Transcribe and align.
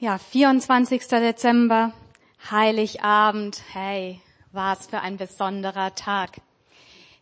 Ja, 0.00 0.18
24. 0.18 1.06
Dezember, 1.06 1.92
Heiligabend. 2.50 3.62
Hey, 3.72 4.20
was 4.50 4.88
für 4.88 5.00
ein 5.00 5.16
besonderer 5.16 5.94
Tag. 5.94 6.40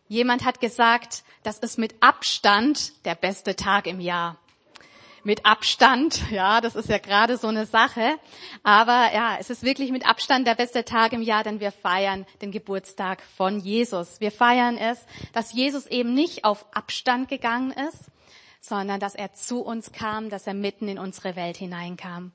Jemand 0.07 0.43
hat 0.43 0.59
gesagt, 0.59 1.23
das 1.43 1.59
ist 1.59 1.77
mit 1.77 1.93
Abstand 2.01 3.05
der 3.05 3.13
beste 3.13 3.55
Tag 3.55 3.85
im 3.85 3.99
Jahr. 3.99 4.37
Mit 5.23 5.45
Abstand, 5.45 6.19
ja, 6.31 6.61
das 6.61 6.75
ist 6.75 6.89
ja 6.89 6.97
gerade 6.97 7.37
so 7.37 7.47
eine 7.47 7.67
Sache. 7.67 8.17
Aber 8.63 9.13
ja, 9.13 9.37
es 9.39 9.51
ist 9.51 9.61
wirklich 9.61 9.91
mit 9.91 10.09
Abstand 10.09 10.47
der 10.47 10.55
beste 10.55 10.83
Tag 10.83 11.13
im 11.13 11.21
Jahr, 11.21 11.43
denn 11.43 11.59
wir 11.59 11.71
feiern 11.71 12.25
den 12.41 12.51
Geburtstag 12.51 13.21
von 13.37 13.59
Jesus. 13.59 14.19
Wir 14.19 14.31
feiern 14.31 14.77
es, 14.79 15.05
dass 15.31 15.53
Jesus 15.53 15.85
eben 15.85 16.15
nicht 16.15 16.43
auf 16.43 16.65
Abstand 16.73 17.29
gegangen 17.29 17.71
ist, 17.71 18.11
sondern 18.61 18.99
dass 18.99 19.13
er 19.13 19.33
zu 19.33 19.61
uns 19.61 19.91
kam, 19.91 20.31
dass 20.31 20.47
er 20.47 20.55
mitten 20.55 20.87
in 20.87 20.97
unsere 20.97 21.35
Welt 21.35 21.57
hineinkam 21.57 22.31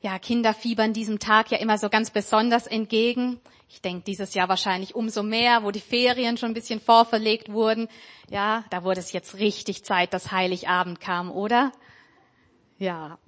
ja, 0.00 0.18
Kinder 0.18 0.54
fiebern 0.54 0.92
diesem 0.92 1.18
Tag 1.18 1.50
ja 1.50 1.58
immer 1.58 1.78
so 1.78 1.88
ganz 1.88 2.10
besonders 2.10 2.66
entgegen. 2.66 3.40
Ich 3.68 3.82
denke 3.82 4.02
dieses 4.04 4.34
Jahr 4.34 4.48
wahrscheinlich 4.48 4.94
umso 4.94 5.22
mehr, 5.22 5.62
wo 5.62 5.70
die 5.70 5.80
Ferien 5.80 6.36
schon 6.36 6.50
ein 6.50 6.54
bisschen 6.54 6.80
vorverlegt 6.80 7.52
wurden. 7.52 7.88
Ja, 8.28 8.64
da 8.70 8.82
wurde 8.82 9.00
es 9.00 9.12
jetzt 9.12 9.36
richtig 9.36 9.84
Zeit, 9.84 10.12
dass 10.12 10.32
Heiligabend 10.32 11.00
kam, 11.00 11.30
oder? 11.30 11.70
Ja. 12.78 13.18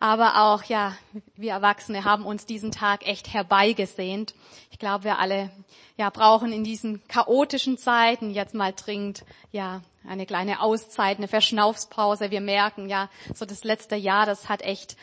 Aber 0.00 0.42
auch, 0.42 0.62
ja, 0.64 0.96
wir 1.36 1.52
Erwachsene 1.52 2.04
haben 2.04 2.24
uns 2.24 2.46
diesen 2.46 2.70
Tag 2.70 3.06
echt 3.06 3.32
herbeigesehnt. 3.32 4.34
Ich 4.70 4.78
glaube, 4.78 5.04
wir 5.04 5.18
alle, 5.18 5.50
ja, 5.96 6.08
brauchen 6.08 6.52
in 6.52 6.64
diesen 6.64 7.06
chaotischen 7.08 7.76
Zeiten 7.76 8.30
jetzt 8.30 8.54
mal 8.54 8.72
dringend, 8.72 9.24
ja, 9.50 9.82
eine 10.08 10.24
kleine 10.24 10.60
Auszeit, 10.60 11.18
eine 11.18 11.28
Verschnaufspause. 11.28 12.30
Wir 12.30 12.40
merken, 12.40 12.88
ja, 12.88 13.10
so 13.34 13.44
das 13.44 13.64
letzte 13.64 13.96
Jahr, 13.96 14.24
das 14.24 14.48
hat 14.48 14.62
echt 14.62 14.96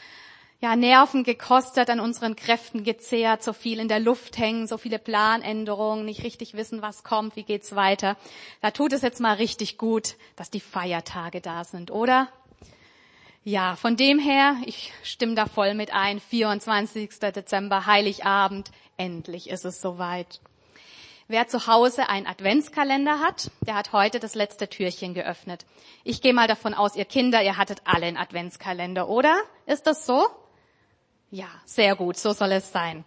ja, 0.62 0.76
Nerven 0.76 1.24
gekostet, 1.24 1.90
an 1.90 2.00
unseren 2.00 2.36
Kräften 2.36 2.84
gezehrt, 2.84 3.44
so 3.44 3.54
viel 3.54 3.80
in 3.80 3.88
der 3.88 4.00
Luft 4.00 4.38
hängen, 4.38 4.68
so 4.68 4.78
viele 4.78 5.00
Planänderungen, 5.00 6.06
nicht 6.06 6.24
richtig 6.24 6.54
wissen, 6.54 6.82
was 6.82 7.04
kommt, 7.04 7.36
wie 7.36 7.44
geht's 7.44 7.76
weiter. 7.76 8.18
Da 8.62 8.72
tut 8.72 8.94
es 8.94 9.02
jetzt 9.02 9.20
mal 9.20 9.34
richtig 9.34 9.78
gut, 9.78 10.16
dass 10.36 10.50
die 10.50 10.62
Feiertage 10.62 11.42
da 11.42 11.64
sind, 11.64 11.92
oder? 11.92 12.30
Ja, 13.44 13.76
von 13.76 13.96
dem 13.96 14.18
her, 14.18 14.56
ich 14.66 14.92
stimme 15.04 15.36
da 15.36 15.46
voll 15.46 15.76
mit 15.76 15.94
ein. 15.94 16.20
24. 16.20 17.20
Dezember, 17.20 17.86
Heiligabend, 17.86 18.72
endlich 18.98 19.50
ist 19.50 19.66
es 19.66 19.82
soweit. 19.82 20.40
Wer 21.28 21.48
zu 21.48 21.68
Hause 21.68 22.08
einen 22.10 22.28
Adventskalender 22.28 23.20
hat, 23.20 23.52
der 23.62 23.76
hat 23.76 23.94
heute 23.94 24.20
das 24.20 24.36
letzte 24.36 24.68
Türchen 24.68 25.14
geöffnet. 25.14 25.66
Ich 26.04 26.22
gehe 26.22 26.34
mal 26.34 26.48
davon 26.48 26.74
aus, 26.74 26.96
ihr 26.96 27.06
Kinder, 27.06 27.44
ihr 27.44 27.58
hattet 27.58 27.82
alle 27.86 28.06
einen 28.06 28.18
Adventskalender, 28.18 29.10
oder? 29.10 29.36
Ist 29.66 29.86
das 29.86 30.06
so? 30.06 30.28
Ja, 31.36 31.50
sehr 31.66 31.98
gut, 31.98 32.16
so 32.16 32.32
soll 32.32 32.54
es 32.54 32.72
sein. 32.72 33.04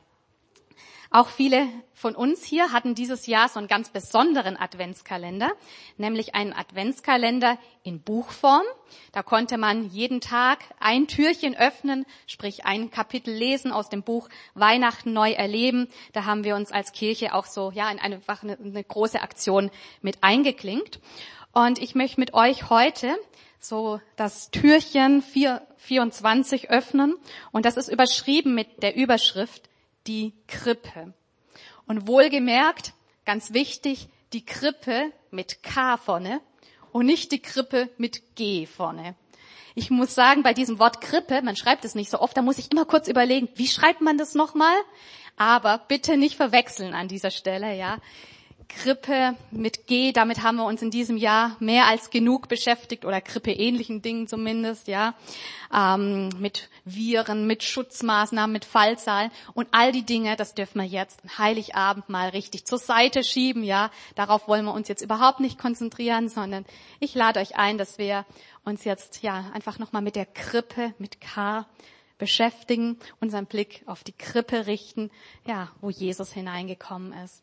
Auch 1.11 1.31
viele 1.31 1.67
von 1.95 2.15
uns 2.15 2.45
hier 2.45 2.73
hatten 2.73 2.95
dieses 2.95 3.27
Jahr 3.27 3.49
so 3.49 3.59
einen 3.59 3.69
ganz 3.69 3.89
besonderen 3.89 4.59
Adventskalender, 4.59 5.51
nämlich 5.97 6.35
einen 6.35 6.53
Adventskalender 6.53 7.57
in 7.85 8.03
Buchform. 8.03 8.67
Da 9.13 9.23
konnte 9.23 9.57
man 9.57 9.89
jeden 9.89 10.21
Tag 10.21 10.59
ein 10.79 11.07
Türchen 11.09 11.57
öffnen, 11.57 12.05
sprich 12.27 12.67
ein 12.67 12.91
Kapitel 12.91 13.33
lesen 13.33 13.73
aus 13.73 13.89
dem 13.89 14.03
Buch 14.03 14.29
Weihnachten 14.53 15.15
neu 15.15 15.33
erleben. 15.33 15.89
Da 16.13 16.27
haben 16.27 16.45
wir 16.45 16.55
uns 16.55 16.71
als 16.71 16.93
Kirche 16.93 17.33
auch 17.33 17.47
so, 17.47 17.71
ja, 17.71 17.91
in 17.91 17.99
eine, 17.99 18.21
eine 18.43 18.85
große 18.85 19.23
Aktion 19.23 19.71
mit 20.03 20.23
eingeklinkt. 20.23 21.01
Und 21.53 21.79
ich 21.79 21.95
möchte 21.95 22.21
mit 22.21 22.35
euch 22.35 22.69
heute 22.69 23.17
so 23.61 24.01
das 24.17 24.51
Türchen 24.51 25.23
4, 25.23 25.63
24 25.79 26.71
öffnen 26.71 27.17
und 27.53 27.65
das 27.65 27.77
ist 27.77 27.89
überschrieben 27.89 28.55
mit 28.55 28.83
der 28.83 28.97
Überschrift 28.97 29.69
die 30.07 30.33
Krippe. 30.47 31.13
Und 31.87 32.07
wohlgemerkt, 32.07 32.93
ganz 33.25 33.53
wichtig, 33.53 34.09
die 34.33 34.45
Krippe 34.45 35.13
mit 35.31 35.63
K 35.63 35.97
vorne 35.97 36.41
und 36.93 37.07
nicht 37.07 37.33
die 37.33 37.41
Krippe 37.41 37.89
mit 37.99 38.37
G 38.37 38.67
vorne. 38.67 39.15
Ich 39.75 39.91
muss 39.91 40.15
sagen, 40.15 40.43
bei 40.43 40.55
diesem 40.55 40.79
Wort 40.79 41.01
Krippe, 41.01 41.41
man 41.43 41.57
schreibt 41.57 41.85
es 41.85 41.95
nicht 41.95 42.11
so 42.11 42.21
oft, 42.21 42.37
da 42.37 42.43
muss 42.43 42.59
ich 42.59 42.73
immer 42.73 42.85
kurz 42.85 43.07
überlegen, 43.07 43.49
wie 43.55 43.69
schreibt 43.69 44.01
man 44.01 44.19
das 44.19 44.35
nochmal? 44.35 44.75
Aber 45.37 45.79
bitte 45.87 46.17
nicht 46.17 46.35
verwechseln 46.35 46.95
an 46.95 47.07
dieser 47.07 47.31
Stelle, 47.31 47.77
ja. 47.77 47.99
Grippe 48.69 49.35
mit 49.51 49.87
G, 49.87 50.13
damit 50.13 50.43
haben 50.43 50.57
wir 50.57 50.65
uns 50.65 50.83
in 50.83 50.91
diesem 50.91 51.17
Jahr 51.17 51.57
mehr 51.59 51.87
als 51.87 52.11
genug 52.11 52.49
beschäftigt 52.49 53.05
oder 53.05 53.21
grippeähnlichen 53.21 54.03
Dingen 54.03 54.29
zumindest, 54.29 54.89
ja, 54.89 55.15
ähm, 55.75 56.29
mit 56.39 56.69
Viren, 56.85 57.47
mit 57.47 57.65
Schutzmaßnahmen, 57.65 58.53
mit 58.53 58.65
Fallzahlen 58.65 59.31
und 59.55 59.69
all 59.73 59.93
die 59.93 60.05
Dinge, 60.05 60.37
das 60.37 60.55
dürfen 60.55 60.81
wir 60.81 60.87
jetzt 60.87 61.21
Heiligabend 61.39 62.09
mal 62.09 62.29
richtig 62.29 62.67
zur 62.67 62.79
Seite 62.79 63.25
schieben, 63.25 63.63
ja. 63.63 63.91
Darauf 64.15 64.49
wollen 64.49 64.65
wir 64.65 64.75
uns 64.75 64.89
jetzt 64.89 65.03
überhaupt 65.03 65.41
nicht 65.41 65.59
konzentrieren, 65.59 66.29
sondern 66.29 66.65
ich 67.01 67.15
lade 67.15 67.41
euch 67.41 67.57
ein, 67.57 67.79
dass 67.79 67.99
wir 67.99 68.27
uns 68.65 68.85
jetzt 68.85 69.23
ja 69.23 69.51
einfach 69.55 69.79
nochmal 69.79 70.03
mit 70.03 70.15
der 70.15 70.27
Krippe, 70.27 70.95
mit 70.99 71.21
K 71.21 71.67
beschäftigen, 72.19 72.99
unseren 73.21 73.47
Blick 73.47 73.83
auf 73.87 74.05
die 74.05 74.13
Krippe 74.13 74.67
richten, 74.67 75.11
ja, 75.47 75.71
wo 75.81 75.89
Jesus 75.89 76.33
hineingekommen 76.33 77.13
ist. 77.25 77.43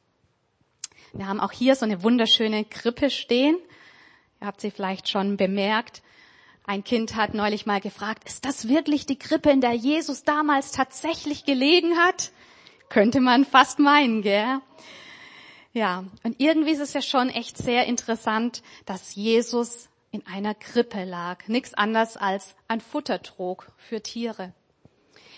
Wir 1.16 1.28
haben 1.28 1.40
auch 1.40 1.53
hier 1.53 1.76
so 1.76 1.86
eine 1.86 2.03
wunderschöne 2.03 2.66
Krippe 2.66 3.09
stehen. 3.09 3.58
Ihr 4.42 4.48
habt 4.48 4.59
sie 4.59 4.70
vielleicht 4.70 5.08
schon 5.08 5.38
bemerkt. 5.38 6.02
Ein 6.66 6.84
Kind 6.84 7.16
hat 7.16 7.34
neulich 7.34 7.66
mal 7.66 7.80
gefragt, 7.80 8.24
ist 8.26 8.44
das 8.44 8.68
wirklich 8.68 9.06
die 9.06 9.18
Krippe, 9.18 9.50
in 9.50 9.62
der 9.62 9.72
Jesus 9.72 10.24
damals 10.24 10.72
tatsächlich 10.74 11.46
gelegen 11.46 11.98
hat? 11.98 12.31
Könnte 12.90 13.22
man 13.22 13.46
fast 13.46 13.80
meinen, 13.80 14.24
gell? 14.24 14.59
Ja, 15.72 16.03
und 16.24 16.36
irgendwie 16.40 16.72
ist 16.72 16.81
es 16.81 16.92
ja 16.92 17.02
schon 17.02 17.30
echt 17.30 17.58
sehr 17.58 17.86
interessant, 17.86 18.62
dass 18.86 19.16
Jesus 19.16 19.88
in 20.12 20.26
einer 20.28 20.53
Krippe 20.53 21.06
lag. 21.06 21.47
Nichts 21.47 21.74
anderes 21.74 22.18
als 22.18 22.56
ein 22.68 22.82
Futtertrog 22.82 23.72
für 23.78 24.02
Tiere. 24.02 24.53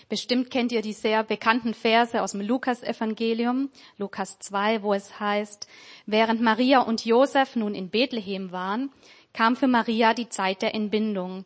Bestimmt 0.08 0.50
kennt 0.50 0.72
ihr 0.72 0.82
die 0.82 0.92
sehr 0.92 1.24
bekannten 1.24 1.74
Verse 1.74 2.22
aus 2.22 2.32
dem 2.32 2.40
Lukas-Evangelium, 2.40 3.70
Lukas 3.96 4.38
2, 4.38 4.82
wo 4.82 4.94
es 4.94 5.20
heißt, 5.20 5.66
während 6.06 6.40
Maria 6.40 6.80
und 6.80 7.04
Josef 7.04 7.56
nun 7.56 7.74
in 7.74 7.90
Bethlehem 7.90 8.52
waren, 8.52 8.90
kam 9.32 9.56
für 9.56 9.68
Maria 9.68 10.14
die 10.14 10.28
Zeit 10.28 10.62
der 10.62 10.74
Entbindung. 10.74 11.44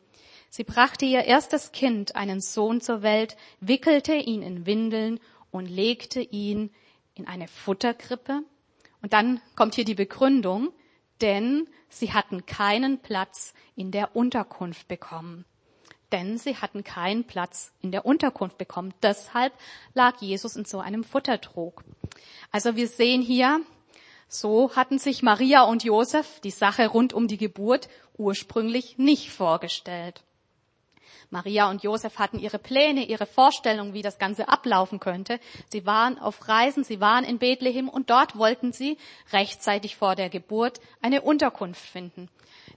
Sie 0.48 0.64
brachte 0.64 1.04
ihr 1.04 1.24
erstes 1.24 1.72
Kind, 1.72 2.14
einen 2.14 2.40
Sohn 2.40 2.80
zur 2.80 3.02
Welt, 3.02 3.36
wickelte 3.60 4.14
ihn 4.14 4.42
in 4.42 4.66
Windeln 4.66 5.18
und 5.50 5.66
legte 5.66 6.20
ihn 6.20 6.70
in 7.14 7.26
eine 7.26 7.48
Futterkrippe. 7.48 8.42
Und 9.00 9.12
dann 9.12 9.40
kommt 9.56 9.74
hier 9.74 9.84
die 9.84 9.94
Begründung, 9.94 10.72
denn 11.20 11.68
sie 11.88 12.12
hatten 12.12 12.46
keinen 12.46 13.00
Platz 13.00 13.54
in 13.74 13.90
der 13.90 14.14
Unterkunft 14.14 14.88
bekommen 14.88 15.44
denn 16.12 16.38
sie 16.38 16.56
hatten 16.56 16.84
keinen 16.84 17.24
Platz 17.24 17.72
in 17.80 17.90
der 17.90 18.04
Unterkunft 18.06 18.58
bekommen. 18.58 18.94
Deshalb 19.02 19.52
lag 19.94 20.20
Jesus 20.20 20.56
in 20.56 20.64
so 20.64 20.78
einem 20.80 21.04
Futtertrog. 21.04 21.82
Also 22.50 22.76
wir 22.76 22.88
sehen 22.88 23.22
hier, 23.22 23.60
so 24.28 24.74
hatten 24.76 24.98
sich 24.98 25.22
Maria 25.22 25.62
und 25.62 25.84
Josef 25.84 26.40
die 26.40 26.50
Sache 26.50 26.86
rund 26.86 27.12
um 27.12 27.28
die 27.28 27.38
Geburt 27.38 27.88
ursprünglich 28.16 28.98
nicht 28.98 29.30
vorgestellt. 29.30 30.22
Maria 31.30 31.70
und 31.70 31.82
Josef 31.82 32.18
hatten 32.18 32.38
ihre 32.38 32.58
Pläne, 32.58 33.06
ihre 33.06 33.24
Vorstellungen, 33.24 33.94
wie 33.94 34.02
das 34.02 34.18
Ganze 34.18 34.48
ablaufen 34.48 35.00
könnte. 35.00 35.40
Sie 35.70 35.86
waren 35.86 36.18
auf 36.18 36.46
Reisen, 36.46 36.84
sie 36.84 37.00
waren 37.00 37.24
in 37.24 37.38
Bethlehem 37.38 37.88
und 37.88 38.10
dort 38.10 38.36
wollten 38.36 38.72
sie 38.72 38.98
rechtzeitig 39.32 39.96
vor 39.96 40.14
der 40.14 40.28
Geburt 40.28 40.80
eine 41.00 41.22
Unterkunft 41.22 41.80
finden 41.80 42.28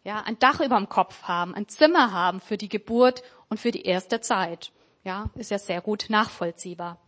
ja, 0.05 0.21
ein 0.21 0.39
Dach 0.39 0.61
über 0.61 0.77
dem 0.77 0.87
Kopf 0.87 1.23
haben, 1.23 1.53
ein 1.55 1.67
Zimmer 1.67 2.13
haben 2.13 2.39
für 2.39 2.57
die 2.57 2.69
Geburt 2.69 3.23
und 3.49 3.59
für 3.59 3.71
die 3.71 3.85
erste 3.85 4.21
Zeit. 4.21 4.71
Ja, 5.03 5.29
ist 5.35 5.51
ja 5.51 5.59
sehr 5.59 5.81
gut 5.81 6.05
nachvollziehbar. 6.09 6.99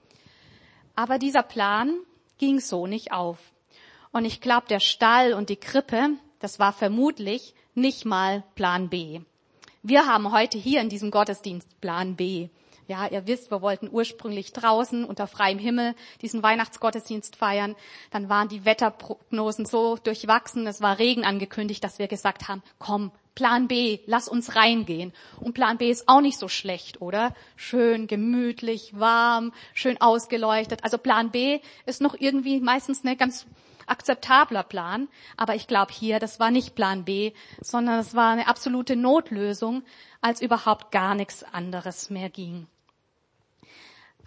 Aber 0.96 1.20
dieser 1.20 1.44
Plan 1.44 2.00
ging 2.40 2.60
so 2.60 2.88
nicht 2.88 3.12
auf. 3.12 3.38
Und 4.12 4.26
ich 4.26 4.42
glaube, 4.42 4.68
der 4.68 4.80
Stall 4.80 5.34
und 5.34 5.50
die 5.50 5.58
Krippe, 5.58 6.10
das 6.40 6.60
war 6.60 6.74
vermutlich 6.74 7.54
nicht 7.76 8.06
mal 8.06 8.44
Plan 8.56 8.90
B. 8.90 9.22
Wir 9.84 10.08
haben 10.08 10.32
heute 10.32 10.58
hier 10.58 10.82
in 10.82 10.90
diesem 10.90 11.12
Gottesdienst 11.12 11.80
Plan 11.80 12.16
B. 12.16 12.50
Ja, 12.88 13.06
ihr 13.08 13.28
wisst, 13.28 13.52
wir 13.52 13.62
wollten 13.62 13.90
ursprünglich 13.92 14.54
draußen 14.54 15.04
unter 15.04 15.28
freiem 15.28 15.60
Himmel 15.60 15.94
diesen 16.22 16.42
Weihnachtsgottesdienst 16.42 17.36
feiern. 17.36 17.76
Dann 18.12 18.30
waren 18.30 18.48
die 18.48 18.64
Wetterprognosen 18.64 19.66
so 19.66 19.98
durchwachsen, 19.98 20.66
es 20.68 20.80
war 20.80 20.98
Regen 20.98 21.26
angekündigt, 21.26 21.84
dass 21.84 22.00
wir 22.00 22.08
gesagt 22.08 22.48
haben, 22.48 22.64
komm, 22.80 23.12
Plan 23.36 23.68
B, 23.68 24.00
lass 24.06 24.30
uns 24.30 24.56
reingehen. 24.56 25.14
Und 25.40 25.54
Plan 25.54 25.78
B 25.78 25.92
ist 25.92 26.08
auch 26.08 26.22
nicht 26.22 26.40
so 26.40 26.48
schlecht, 26.48 27.02
oder? 27.02 27.36
Schön, 27.58 28.08
gemütlich, 28.08 28.98
warm, 28.98 29.52
schön 29.74 30.00
ausgeleuchtet. 30.00 30.84
Also 30.84 30.98
Plan 30.98 31.30
B 31.30 31.60
ist 31.86 32.02
noch 32.02 32.16
irgendwie 32.18 32.62
meistens 32.62 33.04
eine 33.04 33.18
ganz 33.18 33.46
akzeptabler 33.86 34.64
Plan. 34.64 35.08
Aber 35.36 35.56
ich 35.56 35.68
glaube 35.68 35.92
hier, 35.92 36.20
das 36.20 36.40
war 36.40 36.52
nicht 36.52 36.74
Plan 36.74 37.04
B, 37.04 37.34
sondern 37.62 38.00
es 38.00 38.16
war 38.16 38.32
eine 38.32 38.48
absolute 38.48 38.96
Notlösung, 38.96 39.84
als 40.22 40.42
überhaupt 40.42 40.92
gar 40.92 41.16
nichts 41.16 41.44
anderes 41.44 42.10
mehr 42.10 42.30
ging. 42.30 42.68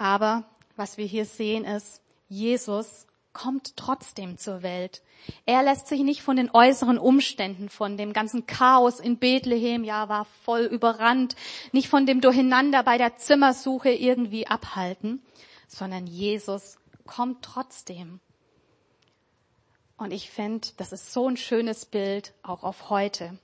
Aber 0.00 0.44
was 0.76 0.96
wir 0.96 1.04
hier 1.04 1.26
sehen 1.26 1.66
ist, 1.66 2.00
Jesus 2.30 3.06
kommt 3.34 3.76
trotzdem 3.76 4.38
zur 4.38 4.62
Welt. 4.62 5.02
Er 5.44 5.62
lässt 5.62 5.88
sich 5.88 6.00
nicht 6.00 6.22
von 6.22 6.36
den 6.36 6.50
äußeren 6.50 6.96
Umständen, 6.96 7.68
von 7.68 7.98
dem 7.98 8.14
ganzen 8.14 8.46
Chaos 8.46 8.98
in 8.98 9.18
Bethlehem, 9.18 9.84
ja, 9.84 10.08
war 10.08 10.24
voll 10.24 10.62
überrannt, 10.62 11.36
nicht 11.72 11.90
von 11.90 12.06
dem 12.06 12.22
Durcheinander 12.22 12.82
bei 12.82 12.96
der 12.96 13.16
Zimmersuche 13.16 13.90
irgendwie 13.90 14.46
abhalten, 14.46 15.22
sondern 15.68 16.06
Jesus 16.06 16.78
kommt 17.06 17.44
trotzdem. 17.44 18.20
Und 19.98 20.14
ich 20.14 20.30
finde, 20.30 20.68
das 20.78 20.92
ist 20.92 21.12
so 21.12 21.28
ein 21.28 21.36
schönes 21.36 21.84
Bild 21.84 22.32
auch 22.42 22.64
auf 22.64 22.88
heute. 22.88 23.38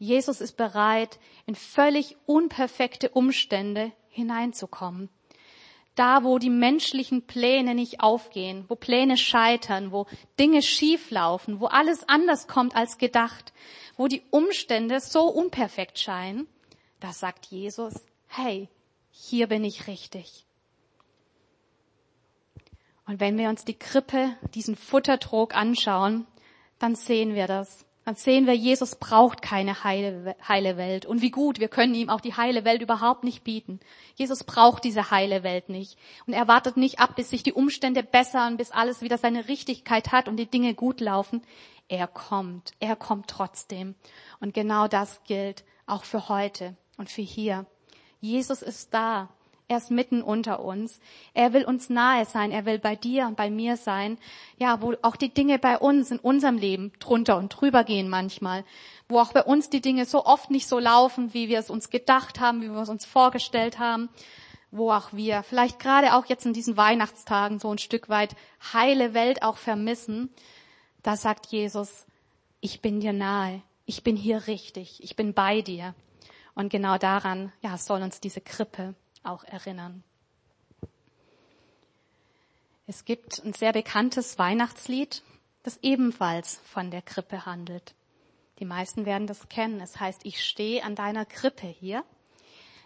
Jesus 0.00 0.40
ist 0.40 0.56
bereit, 0.56 1.20
in 1.46 1.54
völlig 1.54 2.16
unperfekte 2.26 3.10
Umstände 3.10 3.92
hineinzukommen. 4.08 5.08
Da, 5.94 6.24
wo 6.24 6.38
die 6.38 6.50
menschlichen 6.50 7.26
Pläne 7.26 7.74
nicht 7.74 8.00
aufgehen, 8.00 8.64
wo 8.68 8.76
Pläne 8.76 9.16
scheitern, 9.18 9.92
wo 9.92 10.06
Dinge 10.38 10.62
schieflaufen, 10.62 11.60
wo 11.60 11.66
alles 11.66 12.08
anders 12.08 12.48
kommt 12.48 12.74
als 12.74 12.96
gedacht, 12.96 13.52
wo 13.96 14.08
die 14.08 14.22
Umstände 14.30 15.00
so 15.00 15.24
unperfekt 15.24 15.98
scheinen, 15.98 16.48
da 17.00 17.12
sagt 17.12 17.46
Jesus, 17.46 17.94
hey, 18.26 18.68
hier 19.10 19.46
bin 19.48 19.64
ich 19.64 19.86
richtig. 19.86 20.46
Und 23.06 23.20
wenn 23.20 23.36
wir 23.36 23.48
uns 23.50 23.64
die 23.64 23.78
Krippe, 23.78 24.36
diesen 24.54 24.76
Futtertrog 24.76 25.54
anschauen, 25.54 26.26
dann 26.78 26.94
sehen 26.94 27.34
wir 27.34 27.46
das. 27.46 27.84
Dann 28.04 28.16
sehen 28.16 28.46
wir, 28.46 28.54
Jesus 28.54 28.96
braucht 28.96 29.42
keine 29.42 29.84
heile, 29.84 30.34
heile 30.46 30.76
Welt. 30.76 31.06
Und 31.06 31.22
wie 31.22 31.30
gut, 31.30 31.60
wir 31.60 31.68
können 31.68 31.94
ihm 31.94 32.10
auch 32.10 32.20
die 32.20 32.34
heile 32.34 32.64
Welt 32.64 32.82
überhaupt 32.82 33.22
nicht 33.22 33.44
bieten. 33.44 33.78
Jesus 34.16 34.42
braucht 34.42 34.82
diese 34.82 35.12
heile 35.12 35.44
Welt 35.44 35.68
nicht. 35.68 35.96
Und 36.26 36.32
er 36.32 36.48
wartet 36.48 36.76
nicht 36.76 36.98
ab, 36.98 37.14
bis 37.14 37.30
sich 37.30 37.44
die 37.44 37.52
Umstände 37.52 38.02
bessern, 38.02 38.56
bis 38.56 38.72
alles 38.72 39.02
wieder 39.02 39.18
seine 39.18 39.46
Richtigkeit 39.46 40.10
hat 40.10 40.26
und 40.26 40.36
die 40.36 40.50
Dinge 40.50 40.74
gut 40.74 41.00
laufen. 41.00 41.42
Er 41.88 42.08
kommt. 42.08 42.72
Er 42.80 42.96
kommt 42.96 43.28
trotzdem. 43.28 43.94
Und 44.40 44.52
genau 44.52 44.88
das 44.88 45.22
gilt 45.24 45.62
auch 45.86 46.02
für 46.02 46.28
heute 46.28 46.76
und 46.96 47.08
für 47.08 47.22
hier. 47.22 47.66
Jesus 48.20 48.62
ist 48.62 48.94
da. 48.94 49.28
Er 49.72 49.78
ist 49.78 49.90
mitten 49.90 50.20
unter 50.20 50.62
uns. 50.62 51.00
Er 51.32 51.54
will 51.54 51.64
uns 51.64 51.88
nahe 51.88 52.26
sein. 52.26 52.52
Er 52.52 52.66
will 52.66 52.78
bei 52.78 52.94
dir 52.94 53.26
und 53.26 53.38
bei 53.38 53.48
mir 53.48 53.78
sein. 53.78 54.18
Ja, 54.58 54.82
wo 54.82 54.92
auch 55.00 55.16
die 55.16 55.32
Dinge 55.32 55.58
bei 55.58 55.78
uns 55.78 56.10
in 56.10 56.18
unserem 56.18 56.58
Leben 56.58 56.92
drunter 56.98 57.38
und 57.38 57.48
drüber 57.48 57.82
gehen 57.82 58.10
manchmal. 58.10 58.66
Wo 59.08 59.18
auch 59.18 59.32
bei 59.32 59.42
uns 59.42 59.70
die 59.70 59.80
Dinge 59.80 60.04
so 60.04 60.26
oft 60.26 60.50
nicht 60.50 60.66
so 60.66 60.78
laufen, 60.78 61.32
wie 61.32 61.48
wir 61.48 61.58
es 61.58 61.70
uns 61.70 61.88
gedacht 61.88 62.38
haben, 62.38 62.60
wie 62.60 62.68
wir 62.68 62.82
es 62.82 62.90
uns 62.90 63.06
vorgestellt 63.06 63.78
haben. 63.78 64.10
Wo 64.70 64.92
auch 64.92 65.14
wir 65.14 65.42
vielleicht 65.42 65.78
gerade 65.78 66.16
auch 66.16 66.26
jetzt 66.26 66.44
in 66.44 66.52
diesen 66.52 66.76
Weihnachtstagen 66.76 67.58
so 67.58 67.70
ein 67.70 67.78
Stück 67.78 68.10
weit 68.10 68.36
heile 68.74 69.14
Welt 69.14 69.42
auch 69.42 69.56
vermissen. 69.56 70.28
Da 71.02 71.16
sagt 71.16 71.46
Jesus, 71.46 72.04
ich 72.60 72.82
bin 72.82 73.00
dir 73.00 73.14
nahe. 73.14 73.62
Ich 73.86 74.04
bin 74.04 74.16
hier 74.16 74.46
richtig. 74.48 75.02
Ich 75.02 75.16
bin 75.16 75.32
bei 75.32 75.62
dir. 75.62 75.94
Und 76.54 76.68
genau 76.68 76.98
daran, 76.98 77.52
ja, 77.62 77.78
soll 77.78 78.02
uns 78.02 78.20
diese 78.20 78.42
Krippe 78.42 78.94
auch 79.24 79.44
erinnern. 79.44 80.02
Es 82.86 83.04
gibt 83.04 83.42
ein 83.44 83.52
sehr 83.52 83.72
bekanntes 83.72 84.38
Weihnachtslied, 84.38 85.22
das 85.62 85.78
ebenfalls 85.82 86.60
von 86.64 86.90
der 86.90 87.02
Krippe 87.02 87.46
handelt. 87.46 87.94
Die 88.58 88.64
meisten 88.64 89.06
werden 89.06 89.26
das 89.26 89.48
kennen. 89.48 89.80
Es 89.80 89.98
heißt, 89.98 90.20
ich 90.24 90.44
stehe 90.44 90.84
an 90.84 90.94
deiner 90.94 91.24
Krippe 91.24 91.66
hier. 91.66 92.04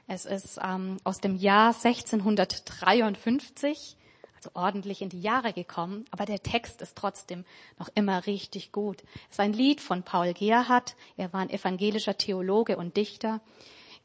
Es 0.06 0.25
ist 0.25 0.61
ähm, 0.62 0.99
aus 1.03 1.21
dem 1.21 1.37
Jahr 1.37 1.75
1653, 1.75 3.97
also 4.37 4.50
ordentlich 4.55 5.03
in 5.03 5.09
die 5.09 5.21
Jahre 5.21 5.53
gekommen, 5.53 6.05
aber 6.12 6.25
der 6.25 6.43
Text 6.43 6.81
ist 6.81 6.97
trotzdem 6.97 7.44
noch 7.79 7.89
immer 7.94 8.27
richtig 8.27 8.71
gut. 8.71 9.03
Es 9.31 9.32
ist 9.32 9.41
ein 9.41 9.53
Lied 9.53 9.81
von 9.81 10.05
Paul 10.05 10.35
Gerhardt. 10.35 10.94
Er 11.17 11.32
war 11.32 11.41
ein 11.41 11.50
evangelischer 11.50 12.17
Theologe 12.17 12.77
und 12.77 12.97
Dichter. 12.97 13.41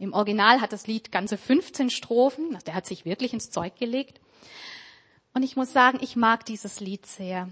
Im 0.01 0.13
Original 0.13 0.61
hat 0.61 0.73
das 0.73 0.87
Lied 0.87 1.11
ganze 1.11 1.37
15 1.37 1.91
Strophen. 1.91 2.57
Der 2.65 2.73
hat 2.73 2.87
sich 2.87 3.05
wirklich 3.05 3.33
ins 3.33 3.51
Zeug 3.51 3.75
gelegt. 3.77 4.19
Und 5.35 5.43
ich 5.43 5.55
muss 5.55 5.73
sagen, 5.73 5.99
ich 6.01 6.15
mag 6.15 6.43
dieses 6.43 6.79
Lied 6.79 7.05
sehr. 7.05 7.49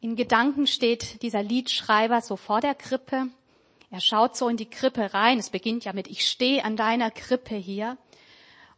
In 0.00 0.14
Gedanken 0.14 0.68
steht 0.68 1.20
dieser 1.22 1.42
Liedschreiber 1.42 2.20
so 2.20 2.36
vor 2.36 2.60
der 2.60 2.76
Krippe. 2.76 3.26
Er 3.90 4.00
schaut 4.00 4.36
so 4.36 4.48
in 4.48 4.56
die 4.56 4.70
Krippe 4.70 5.14
rein. 5.14 5.40
Es 5.40 5.50
beginnt 5.50 5.84
ja 5.84 5.92
mit, 5.92 6.06
ich 6.06 6.28
stehe 6.28 6.64
an 6.64 6.76
deiner 6.76 7.10
Krippe 7.10 7.56
hier. 7.56 7.98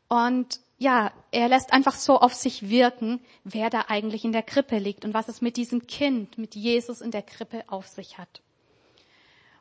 Und 0.09 0.59
ja, 0.79 1.13
er 1.33 1.49
lässt 1.49 1.75
einfach 1.75 1.97
so 1.97 2.19
auf 2.19 2.33
sich 2.33 2.71
wirken, 2.71 3.21
wer 3.45 3.69
da 3.69 3.85
eigentlich 3.89 4.25
in 4.25 4.33
der 4.33 4.43
Krippe 4.43 4.79
liegt 4.79 5.05
und 5.05 5.13
was 5.13 5.29
es 5.29 5.43
mit 5.43 5.59
diesem 5.59 5.87
Kind, 5.87 6.39
mit 6.39 6.55
Jesus 6.55 7.03
in 7.03 7.11
der 7.11 7.23
Krippe 7.23 7.63
auf 7.67 7.89
sich 7.89 8.17
hat. 8.17 8.41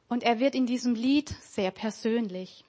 Und 0.07 0.23
er 0.23 0.39
wird 0.39 0.55
in 0.55 0.65
diesem 0.65 0.95
Lied 0.95 1.35
sehr 1.41 1.71
persönlich. 1.71 2.64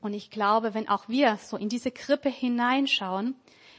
Und 0.00 0.14
ich 0.14 0.30
glaube, 0.30 0.74
wenn 0.74 0.88
auch 0.88 1.08
wir 1.08 1.36
so 1.38 1.56
in 1.56 1.68
diese 1.68 1.90
Krippe 1.90 2.28
hineinschauen, 2.28 3.34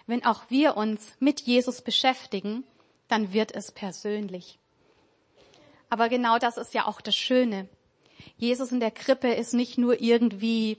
wenn 0.05 0.25
auch 0.25 0.43
wir 0.49 0.75
uns 0.75 1.13
mit 1.19 1.41
Jesus 1.41 1.81
beschäftigen, 1.81 2.63
dann 3.07 3.31
wird 3.33 3.53
es 3.53 3.71
persönlich. 3.71 4.59
Aber 5.89 6.09
genau 6.09 6.37
das 6.37 6.57
ist 6.57 6.73
ja 6.73 6.87
auch 6.87 7.01
das 7.01 7.15
Schöne. 7.15 7.67
Jesus 8.37 8.71
in 8.71 8.79
der 8.79 8.91
Krippe 8.91 9.29
ist 9.29 9.53
nicht 9.53 9.77
nur 9.77 10.01
irgendwie, 10.01 10.77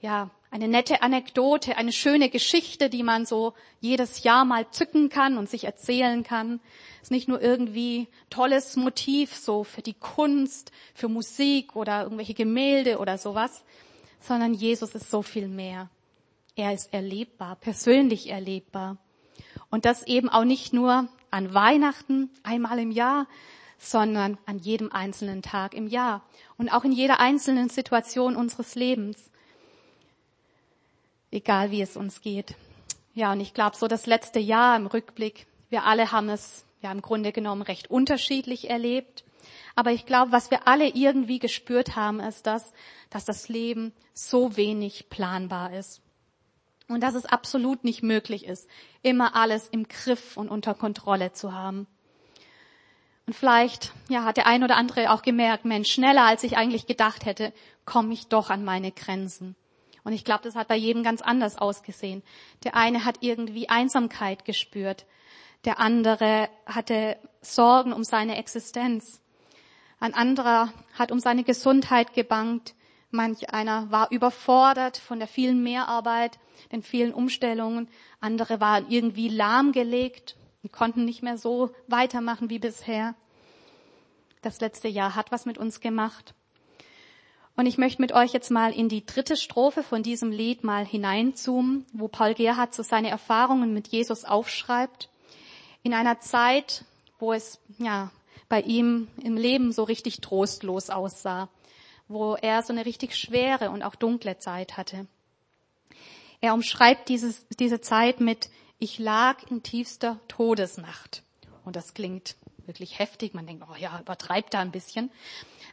ja, 0.00 0.30
eine 0.50 0.68
nette 0.68 1.00
Anekdote, 1.00 1.78
eine 1.78 1.92
schöne 1.92 2.28
Geschichte, 2.28 2.90
die 2.90 3.02
man 3.02 3.24
so 3.24 3.54
jedes 3.80 4.22
Jahr 4.22 4.44
mal 4.44 4.70
zücken 4.70 5.08
kann 5.08 5.38
und 5.38 5.48
sich 5.48 5.64
erzählen 5.64 6.24
kann. 6.24 6.60
Ist 7.00 7.10
nicht 7.10 7.26
nur 7.26 7.40
irgendwie 7.40 8.08
tolles 8.28 8.76
Motiv 8.76 9.34
so 9.34 9.64
für 9.64 9.80
die 9.80 9.94
Kunst, 9.94 10.70
für 10.94 11.08
Musik 11.08 11.74
oder 11.74 12.02
irgendwelche 12.02 12.34
Gemälde 12.34 12.98
oder 12.98 13.16
sowas, 13.16 13.64
sondern 14.24 14.54
Jesus 14.54 14.94
ist 14.94 15.10
so 15.10 15.22
viel 15.22 15.48
mehr. 15.48 15.88
Er 16.54 16.72
ist 16.72 16.92
erlebbar, 16.92 17.56
persönlich 17.56 18.28
erlebbar. 18.28 18.98
Und 19.70 19.84
das 19.84 20.06
eben 20.06 20.28
auch 20.28 20.44
nicht 20.44 20.72
nur 20.72 21.08
an 21.30 21.54
Weihnachten 21.54 22.30
einmal 22.42 22.78
im 22.78 22.90
Jahr, 22.90 23.26
sondern 23.78 24.38
an 24.46 24.58
jedem 24.58 24.92
einzelnen 24.92 25.42
Tag 25.42 25.74
im 25.74 25.88
Jahr 25.88 26.22
und 26.56 26.68
auch 26.68 26.84
in 26.84 26.92
jeder 26.92 27.18
einzelnen 27.18 27.68
Situation 27.68 28.36
unseres 28.36 28.74
Lebens. 28.74 29.30
Egal 31.30 31.70
wie 31.70 31.82
es 31.82 31.96
uns 31.96 32.20
geht. 32.20 32.54
Ja, 33.14 33.32
und 33.32 33.40
ich 33.40 33.54
glaube, 33.54 33.76
so 33.76 33.88
das 33.88 34.06
letzte 34.06 34.38
Jahr 34.38 34.76
im 34.76 34.86
Rückblick, 34.86 35.46
wir 35.70 35.84
alle 35.84 36.12
haben 36.12 36.28
es 36.28 36.64
ja 36.80 36.92
im 36.92 37.02
Grunde 37.02 37.32
genommen 37.32 37.62
recht 37.62 37.90
unterschiedlich 37.90 38.70
erlebt. 38.70 39.24
Aber 39.74 39.92
ich 39.92 40.06
glaube, 40.06 40.32
was 40.32 40.50
wir 40.50 40.68
alle 40.68 40.88
irgendwie 40.88 41.38
gespürt 41.38 41.96
haben, 41.96 42.20
ist 42.20 42.46
das, 42.46 42.72
dass 43.10 43.24
das 43.24 43.48
Leben 43.48 43.92
so 44.12 44.56
wenig 44.56 45.08
planbar 45.08 45.72
ist. 45.72 46.02
Und 46.88 47.02
dass 47.02 47.14
es 47.14 47.24
absolut 47.24 47.84
nicht 47.84 48.02
möglich 48.02 48.44
ist, 48.44 48.68
immer 49.02 49.34
alles 49.34 49.68
im 49.68 49.88
Griff 49.88 50.36
und 50.36 50.48
unter 50.48 50.74
Kontrolle 50.74 51.32
zu 51.32 51.54
haben. 51.54 51.86
Und 53.26 53.34
vielleicht, 53.34 53.92
ja, 54.08 54.24
hat 54.24 54.36
der 54.36 54.46
ein 54.46 54.64
oder 54.64 54.76
andere 54.76 55.12
auch 55.12 55.22
gemerkt, 55.22 55.64
Mensch, 55.64 55.90
schneller 55.90 56.24
als 56.24 56.42
ich 56.42 56.56
eigentlich 56.56 56.86
gedacht 56.86 57.24
hätte, 57.24 57.52
komme 57.84 58.12
ich 58.12 58.26
doch 58.26 58.50
an 58.50 58.64
meine 58.64 58.92
Grenzen. 58.92 59.56
Und 60.04 60.12
ich 60.12 60.24
glaube, 60.24 60.42
das 60.42 60.56
hat 60.56 60.68
bei 60.68 60.76
jedem 60.76 61.04
ganz 61.04 61.22
anders 61.22 61.56
ausgesehen. 61.56 62.22
Der 62.64 62.74
eine 62.74 63.04
hat 63.04 63.18
irgendwie 63.20 63.68
Einsamkeit 63.68 64.44
gespürt. 64.44 65.06
Der 65.64 65.78
andere 65.78 66.48
hatte 66.66 67.16
Sorgen 67.40 67.92
um 67.92 68.02
seine 68.02 68.36
Existenz. 68.36 69.21
Ein 70.02 70.14
anderer 70.14 70.72
hat 70.94 71.12
um 71.12 71.20
seine 71.20 71.44
Gesundheit 71.44 72.12
gebangt. 72.12 72.74
Manch 73.12 73.50
einer 73.50 73.88
war 73.92 74.10
überfordert 74.10 74.96
von 74.96 75.20
der 75.20 75.28
vielen 75.28 75.62
Mehrarbeit, 75.62 76.40
den 76.72 76.82
vielen 76.82 77.14
Umstellungen. 77.14 77.88
Andere 78.18 78.60
waren 78.60 78.86
irgendwie 78.88 79.28
lahmgelegt 79.28 80.34
und 80.64 80.72
konnten 80.72 81.04
nicht 81.04 81.22
mehr 81.22 81.38
so 81.38 81.70
weitermachen 81.86 82.50
wie 82.50 82.58
bisher. 82.58 83.14
Das 84.40 84.60
letzte 84.60 84.88
Jahr 84.88 85.14
hat 85.14 85.30
was 85.30 85.46
mit 85.46 85.56
uns 85.56 85.78
gemacht. 85.78 86.34
Und 87.54 87.66
ich 87.66 87.78
möchte 87.78 88.02
mit 88.02 88.10
euch 88.10 88.32
jetzt 88.32 88.50
mal 88.50 88.72
in 88.72 88.88
die 88.88 89.06
dritte 89.06 89.36
Strophe 89.36 89.84
von 89.84 90.02
diesem 90.02 90.32
Lied 90.32 90.64
mal 90.64 90.84
hineinzoomen, 90.84 91.86
wo 91.92 92.08
Paul 92.08 92.34
Gerhardt 92.34 92.74
so 92.74 92.82
seine 92.82 93.10
Erfahrungen 93.10 93.72
mit 93.72 93.86
Jesus 93.86 94.24
aufschreibt. 94.24 95.10
In 95.84 95.94
einer 95.94 96.18
Zeit, 96.18 96.84
wo 97.20 97.32
es, 97.32 97.60
ja, 97.78 98.10
bei 98.52 98.60
ihm 98.60 99.08
im 99.22 99.38
Leben 99.38 99.72
so 99.72 99.82
richtig 99.82 100.20
trostlos 100.20 100.90
aussah, 100.90 101.48
wo 102.06 102.34
er 102.34 102.62
so 102.62 102.74
eine 102.74 102.84
richtig 102.84 103.16
schwere 103.16 103.70
und 103.70 103.82
auch 103.82 103.94
dunkle 103.94 104.36
Zeit 104.36 104.76
hatte. 104.76 105.06
Er 106.42 106.52
umschreibt 106.52 107.08
dieses, 107.08 107.46
diese 107.58 107.80
Zeit 107.80 108.20
mit, 108.20 108.50
ich 108.78 108.98
lag 108.98 109.42
in 109.50 109.62
tiefster 109.62 110.20
Todesnacht. 110.28 111.22
Und 111.64 111.76
das 111.76 111.94
klingt 111.94 112.36
wirklich 112.66 112.98
heftig. 112.98 113.32
Man 113.32 113.46
denkt, 113.46 113.64
oh 113.66 113.74
ja, 113.74 113.98
übertreibt 113.98 114.52
da 114.52 114.60
ein 114.60 114.70
bisschen. 114.70 115.10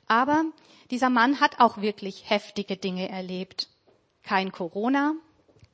Aber 0.08 0.46
dieser 0.90 1.10
Mann 1.10 1.42
hat 1.42 1.60
auch 1.60 1.82
wirklich 1.82 2.30
heftige 2.30 2.78
Dinge 2.78 3.10
erlebt. 3.10 3.68
Kein 4.24 4.54
Corona, 4.54 5.16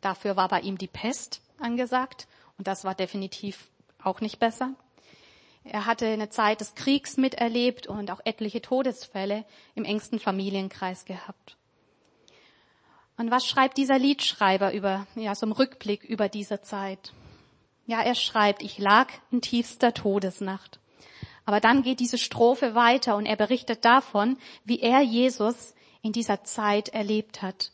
dafür 0.01 0.37
war 0.37 0.47
bei 0.47 0.61
ihm 0.61 0.79
die 0.79 0.87
Pest. 0.87 1.41
angesagt 1.59 2.27
und 2.57 2.67
das 2.67 2.83
war 2.83 2.95
definitiv 2.95 3.69
auch 4.01 4.21
nicht 4.21 4.39
besser. 4.39 4.73
Er 5.65 5.87
hatte 5.87 6.05
eine 6.05 6.29
Zeit 6.29 6.61
des 6.61 6.75
Kriegs 6.75 7.17
miterlebt 7.17 7.87
und 7.87 8.11
auch 8.11 8.21
etliche 8.23 8.61
Todesfälle 8.61 9.45
im 9.73 9.83
engsten 9.83 10.19
Familienkreis 10.19 11.05
gehabt. 11.05 11.57
Und 13.17 13.31
was 13.31 13.47
schreibt 13.47 13.77
dieser 13.77 13.97
Liedschreiber 13.97 14.73
über, 14.73 15.07
ja, 15.15 15.33
so 15.33 15.47
im 15.47 15.51
Rückblick 15.51 16.03
über 16.03 16.29
diese 16.29 16.61
Zeit? 16.61 17.13
Ja, 17.87 18.01
er 18.01 18.13
schreibt, 18.13 18.61
ich 18.61 18.77
lag 18.77 19.07
in 19.31 19.41
tiefster 19.41 19.93
Todesnacht. 19.93 20.79
Aber 21.45 21.59
dann 21.59 21.81
geht 21.81 21.99
diese 21.99 22.17
Strophe 22.17 22.75
weiter 22.75 23.15
und 23.15 23.25
er 23.25 23.35
berichtet 23.35 23.85
davon, 23.85 24.37
wie 24.65 24.79
er 24.79 25.01
Jesus 25.01 25.73
in 26.01 26.11
dieser 26.11 26.43
Zeit 26.43 26.89
erlebt 26.89 27.41
hat. 27.41 27.71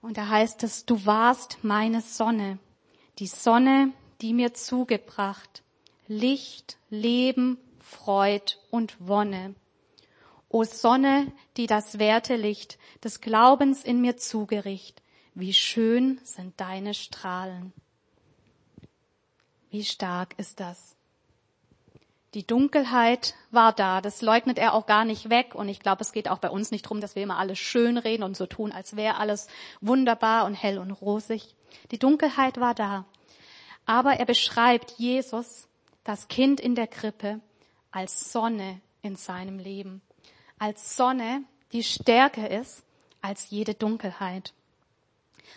Und 0.00 0.16
da 0.16 0.28
heißt 0.28 0.62
es, 0.62 0.86
du 0.86 1.04
warst 1.04 1.58
meine 1.62 2.00
Sonne, 2.00 2.58
die 3.18 3.26
Sonne, 3.26 3.92
die 4.20 4.32
mir 4.32 4.54
zugebracht, 4.54 5.61
Licht, 6.12 6.76
Leben, 6.90 7.58
Freud 7.80 8.56
und 8.70 8.96
Wonne. 9.00 9.54
O 10.50 10.64
Sonne, 10.64 11.32
die 11.56 11.66
das 11.66 11.98
werte 11.98 12.36
Licht 12.36 12.78
des 13.02 13.22
Glaubens 13.22 13.82
in 13.82 14.02
mir 14.02 14.18
zugericht, 14.18 15.02
wie 15.34 15.54
schön 15.54 16.20
sind 16.22 16.60
deine 16.60 16.92
Strahlen. 16.92 17.72
Wie 19.70 19.84
stark 19.84 20.34
ist 20.36 20.60
das? 20.60 20.96
Die 22.34 22.46
Dunkelheit 22.46 23.34
war 23.50 23.72
da, 23.72 24.02
das 24.02 24.20
leugnet 24.20 24.58
er 24.58 24.74
auch 24.74 24.84
gar 24.84 25.06
nicht 25.06 25.30
weg. 25.30 25.54
Und 25.54 25.70
ich 25.70 25.80
glaube, 25.80 26.02
es 26.02 26.12
geht 26.12 26.28
auch 26.28 26.38
bei 26.38 26.50
uns 26.50 26.70
nicht 26.70 26.84
darum, 26.84 27.00
dass 27.00 27.14
wir 27.14 27.22
immer 27.22 27.38
alles 27.38 27.58
schön 27.58 27.96
reden 27.96 28.22
und 28.22 28.36
so 28.36 28.44
tun, 28.44 28.70
als 28.70 28.96
wäre 28.96 29.16
alles 29.16 29.48
wunderbar 29.80 30.44
und 30.44 30.54
hell 30.54 30.78
und 30.78 30.90
rosig. 30.90 31.54
Die 31.90 31.98
Dunkelheit 31.98 32.60
war 32.60 32.74
da. 32.74 33.06
Aber 33.86 34.12
er 34.12 34.26
beschreibt 34.26 34.92
Jesus, 34.98 35.68
das 36.04 36.28
Kind 36.28 36.60
in 36.60 36.74
der 36.74 36.86
Krippe, 36.86 37.40
als 37.90 38.32
Sonne 38.32 38.80
in 39.02 39.16
seinem 39.16 39.58
Leben. 39.58 40.00
Als 40.58 40.96
Sonne, 40.96 41.44
die 41.72 41.82
stärker 41.82 42.50
ist 42.50 42.84
als 43.20 43.50
jede 43.50 43.74
Dunkelheit. 43.74 44.52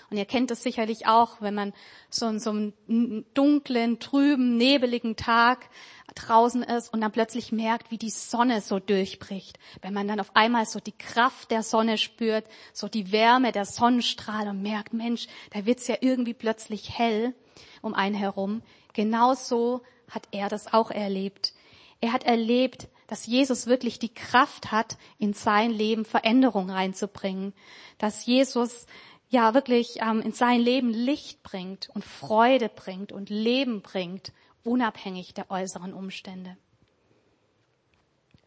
Und 0.10 0.18
ihr 0.18 0.26
kennt 0.26 0.52
es 0.52 0.62
sicherlich 0.62 1.08
auch, 1.08 1.42
wenn 1.42 1.56
man 1.56 1.74
so 2.10 2.28
in 2.28 2.40
so 2.40 2.52
einem 2.52 3.26
dunklen, 3.34 4.00
trüben, 4.00 4.58
nebeligen 4.58 5.16
Tag 5.16 5.70
draußen 6.14 6.64
ist 6.64 6.94
und 6.94 7.02
dann 7.02 7.12
plötzlich 7.12 7.52
merkt, 7.52 7.92
wie 7.92 7.98
die 7.98 8.10
Sonne 8.10 8.62
so 8.62 8.80
durchbricht. 8.80 9.58
Wenn 9.82 9.94
man 9.94 10.08
dann 10.08 10.20
auf 10.20 10.36
einmal 10.36 10.66
so 10.66 10.80
die 10.80 10.92
Kraft 10.92 11.50
der 11.52 11.64
Sonne 11.64 11.98
spürt, 11.98 12.46
so 12.74 12.88
die 12.88 13.12
Wärme 13.12 13.52
der 13.52 13.66
Sonnenstrahl 13.66 14.48
und 14.48 14.62
merkt, 14.62 14.94
Mensch, 14.94 15.28
da 15.52 15.66
wird's 15.66 15.88
ja 15.88 15.96
irgendwie 16.02 16.34
plötzlich 16.34 16.98
hell 16.98 17.34
um 17.82 17.94
einen 17.94 18.16
herum. 18.16 18.62
Genauso 18.94 19.82
hat 20.10 20.28
er 20.32 20.50
das 20.50 20.74
auch 20.74 20.92
erlebt. 20.92 21.54
Er 22.02 22.14
hat 22.14 22.24
erlebt, 22.24 22.88
dass 23.08 23.26
Jesus 23.26 23.68
wirklich 23.68 24.00
die 24.00 24.14
Kraft 24.14 24.72
hat, 24.72 24.98
in 25.20 25.34
sein 25.34 25.72
Leben 25.72 26.06
Veränderung 26.06 26.70
reinzubringen. 26.70 27.54
Dass 27.98 28.26
Jesus 28.26 28.86
ja 29.30 29.54
wirklich 29.54 30.02
ähm, 30.02 30.22
in 30.22 30.32
sein 30.32 30.60
Leben 30.60 30.90
Licht 30.90 31.44
bringt 31.44 31.90
und 31.94 32.04
Freude 32.04 32.70
bringt 32.70 33.12
und 33.12 33.30
Leben 33.30 33.82
bringt, 33.82 34.32
unabhängig 34.64 35.34
der 35.34 35.52
äußeren 35.52 35.94
Umstände. 35.94 36.58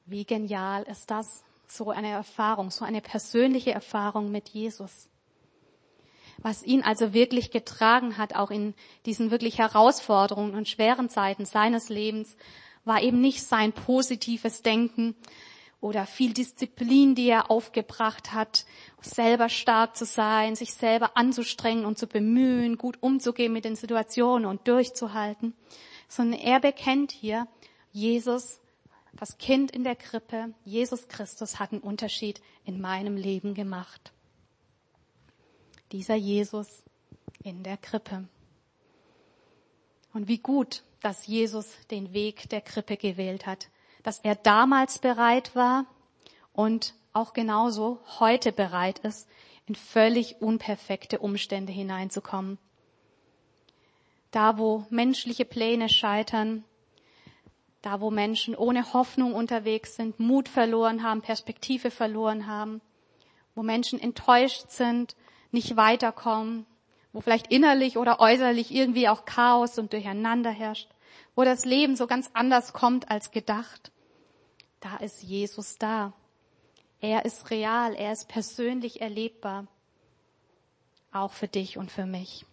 Wie 0.07 0.25
genial 0.25 0.85
ist 0.85 1.11
das, 1.11 1.45
so 1.67 1.91
eine 1.91 2.09
Erfahrung, 2.09 2.71
so 2.71 2.85
eine 2.85 3.01
persönliche 3.03 3.73
Erfahrung 3.73 4.31
mit 4.31 4.49
Jesus. 4.49 5.09
Was 6.41 6.63
ihn 6.63 6.83
also 6.83 7.13
wirklich 7.13 7.51
getragen 7.51 8.17
hat, 8.17 8.35
auch 8.35 8.51
in 8.51 8.75
diesen 9.07 9.31
wirklich 9.31 9.59
Herausforderungen 9.59 10.55
und 10.55 10.69
schweren 10.69 11.09
Zeiten 11.09 11.45
seines 11.45 11.89
Lebens, 11.89 12.37
war 12.85 13.03
eben 13.03 13.21
nicht 13.21 13.43
sein 13.43 13.73
positives 13.73 14.63
Denken 14.63 15.17
oder 15.81 16.07
viel 16.07 16.33
Disziplin, 16.33 17.15
die 17.15 17.29
er 17.29 17.51
aufgebracht 17.51 18.33
hat, 18.33 18.65
selber 19.01 19.49
stark 19.49 19.97
zu 19.97 20.05
sein, 20.05 20.57
sich 20.57 20.75
selber 20.75 21.17
anzustrengen 21.17 21.85
und 21.85 21.99
zu 21.99 22.07
bemühen, 22.07 22.79
gut 22.79 22.99
umzugehen 23.01 23.53
mit 23.53 23.65
den 23.65 23.77
Situationen 23.77 24.47
und 24.47 24.67
durchzuhalten, 24.67 25.55
sondern 26.09 26.41
er 26.41 26.61
bekennt 26.61 27.13
hier, 27.13 27.47
Jesus, 27.93 28.61
das 29.17 29.39
Kind 29.39 29.71
in 29.71 29.85
der 29.85 29.97
Krippe, 29.97 30.53
Jesus 30.65 31.09
Christus 31.09 31.59
hat 31.59 31.73
einen 31.73 31.81
Unterschied 31.81 32.41
in 32.65 32.81
meinem 32.81 33.17
Leben 33.17 33.55
gemacht. 33.55 34.13
Dieser 35.93 36.17
Jesus 36.17 36.83
in 37.43 37.63
der 37.63 37.77
Krippe. 37.77 38.29
Und 40.13 40.29
wie 40.29 40.39
gut, 40.39 40.83
dass 41.01 41.27
Jesus 41.27 41.67
den 41.91 42.13
Weg 42.13 42.49
der 42.51 42.61
Krippe 42.61 42.97
gewählt 42.97 43.47
hat, 43.47 43.69
dass 44.03 44.19
er 44.21 44.35
damals 44.35 44.99
bereit 44.99 45.55
war 45.55 45.87
und 46.53 46.95
auch 47.13 47.33
genauso 47.33 48.01
heute 48.19 48.53
bereit 48.53 48.99
ist, 49.01 49.29
in 49.67 49.75
völlig 49.75 50.41
unperfekte 50.41 51.19
Umstände 51.19 51.73
hineinzukommen. 51.73 52.59
Da, 54.31 54.59
wo 54.59 54.87
menschliche 54.91 55.45
Pläne 55.45 55.89
scheitern, 55.89 56.65
da, 57.83 58.01
wo 58.01 58.11
Menschen 58.11 58.57
ohne 58.57 58.93
Hoffnung 58.93 59.35
unterwegs 59.35 59.97
sind, 59.97 60.19
Mut 60.21 60.49
verloren 60.49 61.03
haben, 61.03 61.23
Perspektive 61.23 61.91
verloren 61.91 62.47
haben, 62.47 62.81
wo 63.55 63.63
Menschen 63.63 64.01
enttäuscht 64.01 64.71
sind, 64.71 65.17
nicht 65.51 65.77
weiterkommen, 65.77 66.67
wo 67.13 67.21
vielleicht 67.21 67.51
innerlich 67.51 67.97
oder 67.97 68.21
äußerlich 68.21 68.73
irgendwie 68.73 69.09
auch 69.09 69.25
Chaos 69.25 69.79
und 69.79 69.93
Durcheinander 69.93 70.51
herrscht, 70.51 70.89
wo 71.35 71.45
das 71.45 71.65
Leben 71.65 71.97
so 71.97 72.07
ganz 72.07 72.31
anders 72.35 72.73
kommt 72.73 73.11
als 73.11 73.31
gedacht, 73.31 73.91
da 74.81 74.97
ist 74.99 75.23
Jesus 75.23 75.77
da. 75.79 76.13
Er 77.01 77.25
ist 77.25 77.51
real, 77.51 77.95
er 77.95 78.13
ist 78.13 78.29
persönlich 78.29 79.01
erlebbar, 79.01 79.67
auch 81.13 81.33
für 81.33 81.49
dich 81.49 81.79
und 81.79 81.91
für 81.91 82.07
mich. 82.07 82.45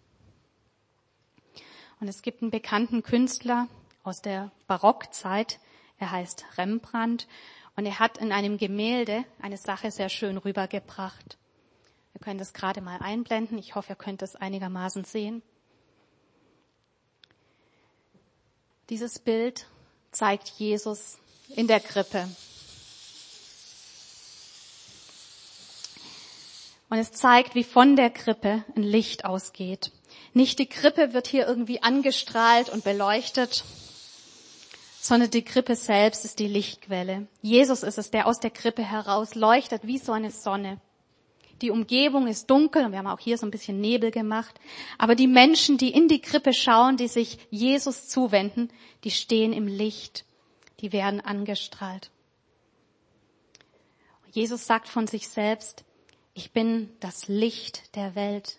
Und 2.00 2.08
es 2.08 2.22
gibt 2.22 2.42
einen 2.42 2.50
bekannten 2.50 3.02
Künstler 3.02 3.68
aus 4.04 4.22
der 4.22 4.50
Barockzeit, 4.66 5.58
er 5.98 6.10
heißt 6.10 6.44
Rembrandt, 6.58 7.26
und 7.74 7.86
er 7.86 7.98
hat 7.98 8.18
in 8.18 8.32
einem 8.32 8.56
Gemälde 8.56 9.24
eine 9.40 9.56
Sache 9.56 9.90
sehr 9.90 10.08
schön 10.08 10.38
rübergebracht. 10.38 11.38
Wir 12.16 12.20
können 12.24 12.38
das 12.38 12.54
gerade 12.54 12.80
mal 12.80 12.96
einblenden. 13.02 13.58
Ich 13.58 13.74
hoffe, 13.74 13.92
ihr 13.92 13.96
könnt 13.96 14.22
es 14.22 14.36
einigermaßen 14.36 15.04
sehen. 15.04 15.42
Dieses 18.88 19.18
Bild 19.18 19.66
zeigt 20.12 20.48
Jesus 20.56 21.18
in 21.56 21.66
der 21.66 21.78
Krippe. 21.78 22.26
Und 26.88 26.96
es 26.96 27.12
zeigt, 27.12 27.54
wie 27.54 27.64
von 27.64 27.96
der 27.96 28.08
Krippe 28.08 28.64
ein 28.74 28.82
Licht 28.82 29.26
ausgeht. 29.26 29.92
Nicht 30.32 30.58
die 30.58 30.70
Krippe 30.70 31.12
wird 31.12 31.26
hier 31.26 31.46
irgendwie 31.46 31.82
angestrahlt 31.82 32.70
und 32.70 32.82
beleuchtet, 32.82 33.62
sondern 35.02 35.30
die 35.30 35.44
Krippe 35.44 35.76
selbst 35.76 36.24
ist 36.24 36.38
die 36.38 36.48
Lichtquelle. 36.48 37.26
Jesus 37.42 37.82
ist 37.82 37.98
es, 37.98 38.10
der 38.10 38.26
aus 38.26 38.40
der 38.40 38.50
Krippe 38.50 38.82
heraus 38.82 39.34
leuchtet 39.34 39.86
wie 39.86 39.98
so 39.98 40.12
eine 40.12 40.30
Sonne. 40.30 40.80
Die 41.62 41.70
Umgebung 41.70 42.26
ist 42.26 42.50
dunkel 42.50 42.84
und 42.84 42.92
wir 42.92 42.98
haben 42.98 43.06
auch 43.06 43.18
hier 43.18 43.38
so 43.38 43.46
ein 43.46 43.50
bisschen 43.50 43.80
Nebel 43.80 44.10
gemacht. 44.10 44.60
Aber 44.98 45.14
die 45.14 45.26
Menschen, 45.26 45.78
die 45.78 45.90
in 45.90 46.08
die 46.08 46.20
Krippe 46.20 46.52
schauen, 46.52 46.96
die 46.96 47.08
sich 47.08 47.38
Jesus 47.50 48.08
zuwenden, 48.08 48.70
die 49.04 49.10
stehen 49.10 49.52
im 49.52 49.66
Licht. 49.66 50.24
Die 50.80 50.92
werden 50.92 51.20
angestrahlt. 51.20 52.10
Jesus 54.30 54.66
sagt 54.66 54.88
von 54.88 55.06
sich 55.06 55.28
selbst, 55.28 55.84
ich 56.34 56.52
bin 56.52 56.90
das 57.00 57.28
Licht 57.28 57.96
der 57.96 58.14
Welt. 58.14 58.58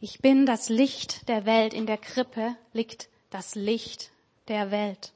Ich 0.00 0.20
bin 0.20 0.44
das 0.44 0.68
Licht 0.68 1.30
der 1.30 1.46
Welt. 1.46 1.72
In 1.72 1.86
der 1.86 1.96
Krippe 1.96 2.56
liegt 2.74 3.08
das 3.30 3.54
Licht 3.54 4.10
der 4.48 4.70
Welt. 4.70 5.12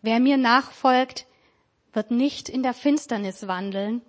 Wer 0.00 0.20
mir 0.20 0.38
nachfolgt, 0.38 1.26
wird 1.94 2.10
nicht 2.10 2.48
in 2.48 2.62
der 2.62 2.74
Finsternis 2.74 3.46
wandeln, 3.46 4.02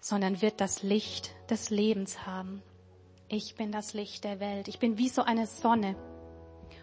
sondern 0.00 0.40
wird 0.42 0.60
das 0.60 0.82
Licht 0.82 1.32
des 1.50 1.70
Lebens 1.70 2.26
haben. 2.26 2.62
Ich 3.28 3.56
bin 3.56 3.72
das 3.72 3.94
Licht 3.94 4.24
der 4.24 4.40
Welt. 4.40 4.68
Ich 4.68 4.78
bin 4.78 4.96
wie 4.98 5.08
so 5.08 5.22
eine 5.22 5.46
Sonne. 5.46 5.96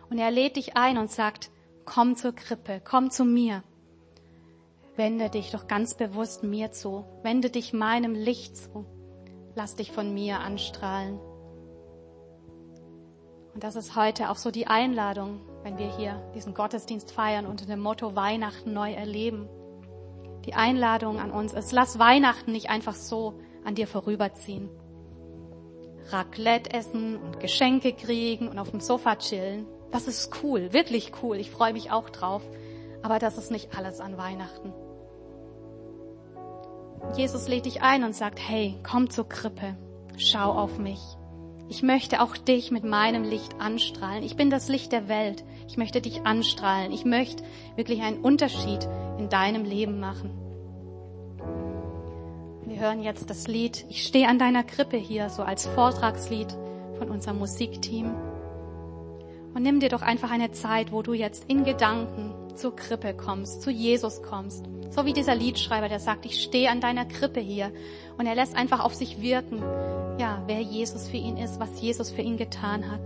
Und 0.10 0.18
er 0.18 0.32
lädt 0.32 0.58
dich 0.58 0.76
ein 0.76 0.98
und 0.98 1.12
sagt, 1.12 1.50
komm 1.86 2.16
zur 2.16 2.34
Krippe, 2.34 2.82
komm 2.84 3.10
zu 3.10 3.26
mir. 3.26 3.64
Wende 4.96 5.30
dich 5.30 5.52
doch 5.52 5.68
ganz 5.68 5.96
bewusst 5.96 6.44
mir 6.44 6.72
zu. 6.72 7.06
Wende 7.24 7.50
dich 7.50 7.74
meinem 7.74 8.14
Licht 8.14 8.56
zu. 8.56 8.86
Lass 9.56 9.76
dich 9.76 9.92
von 9.92 10.14
mir 10.14 10.40
anstrahlen. 10.40 11.20
Und 13.56 13.64
das 13.64 13.78
ist 13.78 13.96
heute 13.96 14.30
auch 14.30 14.36
so 14.36 14.52
die 14.52 14.68
Einladung, 14.68 15.40
wenn 15.64 15.78
wir 15.78 15.88
hier 15.88 16.22
diesen 16.36 16.54
Gottesdienst 16.54 17.14
feiern 17.14 17.46
unter 17.46 17.66
dem 17.66 17.80
Motto 17.80 18.14
Weihnachten 18.14 18.74
neu 18.74 18.92
erleben. 18.92 19.48
Die 20.44 20.56
Einladung 20.56 21.20
an 21.22 21.32
uns 21.32 21.54
ist, 21.54 21.72
lass 21.72 21.98
Weihnachten 21.98 22.52
nicht 22.52 22.70
einfach 22.70 22.96
so 22.96 23.40
an 23.64 23.74
dir 23.74 23.88
vorüberziehen. 23.88 24.70
Raclette 26.10 26.74
essen 26.74 27.16
und 27.16 27.40
Geschenke 27.40 27.94
kriegen 27.94 28.50
und 28.50 28.60
auf 28.60 28.72
dem 28.72 28.82
Sofa 28.82 29.16
chillen. 29.16 29.66
Das 29.90 30.10
ist 30.10 30.44
cool, 30.44 30.74
wirklich 30.74 31.14
cool. 31.24 31.38
Ich 31.38 31.50
freue 31.50 31.72
mich 31.72 31.92
auch 31.92 32.10
drauf. 32.10 32.44
Aber 33.04 33.20
das 33.20 33.38
ist 33.38 33.52
nicht 33.52 33.78
alles 33.78 34.02
an 34.02 34.18
Weihnachten. 34.18 34.74
Jesus 37.16 37.48
lädt 37.48 37.68
dich 37.68 37.82
ein 37.82 38.04
und 38.04 38.14
sagt, 38.14 38.38
hey, 38.38 38.78
komm 38.84 39.10
zur 39.10 39.30
Krippe. 39.30 39.78
Schau 40.18 40.52
auf 40.52 40.78
mich. 40.78 41.00
Ich 41.68 41.82
möchte 41.82 42.22
auch 42.22 42.38
dich 42.38 42.70
mit 42.70 42.84
meinem 42.84 43.24
Licht 43.24 43.60
anstrahlen. 43.60 44.24
Ich 44.24 44.36
bin 44.36 44.50
das 44.50 44.70
Licht 44.70 44.92
der 44.92 45.08
Welt. 45.08 45.44
Ich 45.68 45.78
möchte 45.78 46.00
dich 46.00 46.26
anstrahlen. 46.26 46.92
Ich 46.92 47.06
möchte 47.06 47.44
wirklich 47.76 48.02
einen 48.02 48.20
Unterschied 48.20 48.88
in 49.18 49.30
deinem 49.30 49.66
Leben 49.66 50.00
machen. 50.00 50.30
Wir 52.68 52.80
hören 52.80 53.02
jetzt 53.02 53.30
das 53.30 53.48
Lied 53.48 53.86
Ich 53.90 54.06
stehe 54.06 54.28
an 54.28 54.38
deiner 54.38 54.64
Krippe 54.64 54.98
hier, 54.98 55.30
so 55.30 55.44
als 55.44 55.66
Vortragslied 55.66 56.56
von 57.00 57.10
unserem 57.10 57.40
Musikteam. 57.40 58.14
Und 59.56 59.64
nimm 59.64 59.80
dir 59.80 59.90
doch 59.90 60.02
einfach 60.02 60.30
eine 60.30 60.52
Zeit, 60.52 60.92
wo 60.92 61.02
du 61.02 61.14
jetzt 61.14 61.46
in 61.50 61.64
Gedanken 61.64 62.34
zur 62.56 62.76
Krippe 62.76 63.14
kommst, 63.14 63.62
zu 63.62 63.72
Jesus 63.72 64.22
kommst. 64.22 64.66
So 64.92 65.06
wie 65.06 65.14
dieser 65.14 65.36
Liedschreiber, 65.36 65.90
der 65.90 66.00
sagt, 66.00 66.26
ich 66.26 66.44
stehe 66.44 66.70
an 66.70 66.82
deiner 66.82 67.06
Krippe 67.06 67.40
hier. 67.40 67.72
Und 68.18 68.28
er 68.28 68.36
lässt 68.36 68.56
einfach 68.56 68.82
auf 68.84 68.94
sich 68.94 69.22
wirken, 69.22 69.64
ja, 70.18 70.42
wer 70.48 70.62
Jesus 70.62 71.08
für 71.08 71.18
ihn 71.18 71.38
ist, 71.38 71.60
was 71.60 71.82
Jesus 71.82 72.10
für 72.10 72.22
ihn 72.22 72.38
getan 72.38 72.90
hat. 72.90 73.02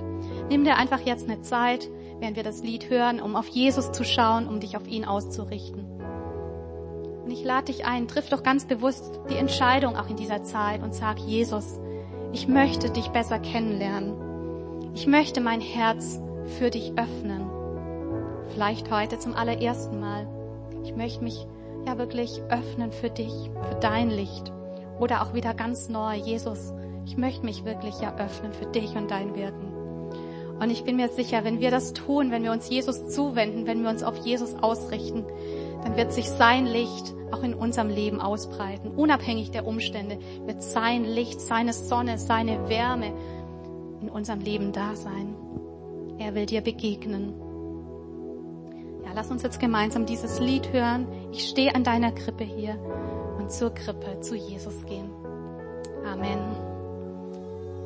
Nimm 0.50 0.64
dir 0.64 0.76
einfach 0.76 1.00
jetzt 1.00 1.30
eine 1.30 1.42
Zeit, 1.42 1.90
während 2.20 2.36
wir 2.36 2.44
das 2.44 2.62
Lied 2.62 2.90
hören, 2.90 3.20
um 3.22 3.36
auf 3.36 3.48
Jesus 3.48 3.92
zu 3.92 4.04
schauen, 4.04 4.48
um 4.48 4.60
dich 4.60 4.78
auf 4.78 4.88
ihn 4.88 5.06
auszurichten. 5.06 5.86
Und 7.24 7.32
ich 7.32 7.44
lade 7.44 7.66
dich 7.66 7.86
ein, 7.86 8.08
triff 8.08 8.30
doch 8.30 8.44
ganz 8.44 8.66
bewusst 8.66 9.20
die 9.30 9.38
Entscheidung 9.38 9.96
auch 9.96 10.10
in 10.10 10.16
dieser 10.16 10.44
Zeit 10.44 10.84
und 10.84 10.94
sag, 10.94 11.20
Jesus, 11.20 11.80
ich 12.32 12.48
möchte 12.48 12.90
dich 12.90 13.10
besser 13.10 13.40
kennenlernen. 13.40 14.94
Ich 14.96 15.08
möchte 15.08 15.42
mein 15.42 15.62
Herz 15.62 16.20
für 16.58 16.70
dich 16.70 16.94
öffnen. 16.98 17.50
Vielleicht 18.54 18.92
heute 18.92 19.20
zum 19.20 19.36
allerersten 19.36 20.00
Mal. 20.00 20.28
Ich 20.84 20.96
möchte 20.96 21.24
mich 21.24 21.46
ja 21.86 21.98
wirklich 21.98 22.42
öffnen 22.50 22.92
für 22.92 23.10
dich, 23.10 23.34
für 23.70 23.76
dein 23.80 24.10
Licht. 24.10 24.52
Oder 25.00 25.22
auch 25.22 25.34
wieder 25.34 25.54
ganz 25.54 25.88
neu, 25.88 26.16
Jesus, 26.16 26.74
ich 27.10 27.18
möchte 27.18 27.44
mich 27.44 27.66
wirklich 27.66 28.00
ja 28.02 28.16
öffnen 28.18 28.54
für 28.54 28.68
dich 28.68 28.96
und 28.96 29.10
dein 29.10 29.36
Wirken. 29.36 29.74
Und 30.60 30.70
ich 30.70 30.84
bin 30.84 30.96
mir 30.96 31.10
sicher, 31.10 31.44
wenn 31.44 31.60
wir 31.60 31.72
das 31.72 31.94
tun, 31.94 32.30
wenn 32.30 32.44
wir 32.44 32.52
uns 32.52 32.70
Jesus 32.70 33.08
zuwenden, 33.08 33.66
wenn 33.66 33.82
wir 33.82 33.90
uns 33.90 34.04
auf 34.04 34.16
Jesus 34.18 34.54
ausrichten, 34.54 35.26
dann 35.84 35.98
wird 35.98 36.14
sich 36.14 36.30
sein 36.30 36.68
Licht 36.68 37.16
auch 37.32 37.42
in 37.42 37.56
unserem 37.56 37.90
Leben 37.90 38.22
ausbreiten. 38.22 38.92
Unabhängig 38.92 39.50
der 39.50 39.66
Umstände 39.66 40.20
wird 40.46 40.62
sein 40.62 41.04
Licht, 41.04 41.42
seine 41.42 41.74
Sonne, 41.74 42.20
seine 42.20 42.70
Wärme 42.70 43.12
in 44.02 44.10
unserem 44.10 44.42
Leben 44.42 44.72
da 44.72 44.96
sein. 44.96 45.34
Er 46.20 46.36
will 46.36 46.46
dir 46.46 46.62
begegnen. 46.62 47.34
Ja, 49.04 49.14
lass 49.16 49.32
uns 49.32 49.42
jetzt 49.42 49.60
gemeinsam 49.60 50.06
dieses 50.06 50.40
Lied 50.40 50.72
hören. 50.74 51.08
Ich 51.32 51.50
stehe 51.50 51.74
an 51.74 51.84
deiner 51.84 52.12
Krippe 52.12 52.44
hier 52.44 52.78
und 53.40 53.52
zur 53.52 53.74
Krippe 53.74 54.20
zu 54.20 54.36
Jesus 54.36 54.86
gehen. 54.86 55.10
Amen. 56.06 56.69